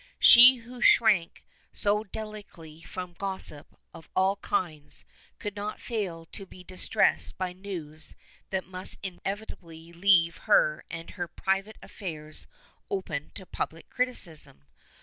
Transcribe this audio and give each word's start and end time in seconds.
She 0.17 0.55
who 0.55 0.81
shrank 0.81 1.43
so 1.73 2.03
delicately 2.03 2.81
from 2.81 3.13
gossip 3.13 3.77
of 3.93 4.09
all 4.15 4.37
kinds 4.37 5.05
could 5.37 5.55
not 5.55 5.79
fail 5.79 6.25
to 6.31 6.47
be 6.47 6.63
distressed 6.63 7.37
by 7.37 7.53
news 7.53 8.15
that 8.49 8.65
must 8.65 8.97
inevitably 9.03 9.93
leave 9.93 10.37
her 10.49 10.83
and 10.89 11.11
her 11.11 11.27
private 11.27 11.77
affairs 11.83 12.47
open 12.89 13.29
to 13.35 13.45
public 13.45 13.91
criticism. 13.91 14.65